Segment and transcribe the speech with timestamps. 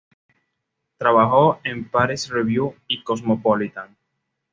[0.97, 3.95] Trabajó en "Paris Review" y en "Cosmopolitan".